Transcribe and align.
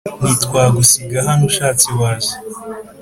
ntitwagusiga 0.21 1.17
hano 1.27 1.43
ushatse 1.49 1.87
waza 1.99 2.35